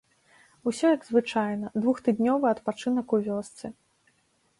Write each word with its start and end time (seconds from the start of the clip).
Усё 0.69 0.87
як 0.95 1.03
звычайна, 1.09 1.69
двухтыднёвы 1.83 2.47
адпачынак 2.53 3.07
у 3.19 3.21
вёсцы. 3.29 3.67